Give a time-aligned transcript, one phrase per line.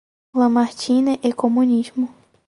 [0.39, 2.07] Lamartine e Comunismo